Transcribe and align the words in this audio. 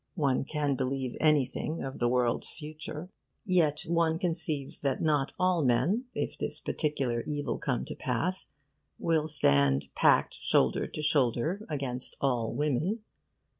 One 0.15 0.45
can 0.45 0.73
believe 0.75 1.15
anything 1.19 1.83
of 1.83 1.99
the 1.99 2.07
world's 2.09 2.49
future. 2.49 3.11
Yet 3.45 3.81
one 3.85 4.17
conceives 4.17 4.79
that 4.79 4.99
not 4.99 5.33
all 5.37 5.63
men, 5.63 6.05
if 6.15 6.35
this 6.39 6.59
particular 6.59 7.21
evil 7.27 7.59
come 7.59 7.85
to 7.85 7.93
pass, 7.93 8.47
will 8.97 9.27
stand 9.27 9.89
packed 9.93 10.33
shoulder 10.41 10.87
to 10.87 11.03
shoulder 11.03 11.67
against 11.69 12.15
all 12.19 12.51
women. 12.51 13.01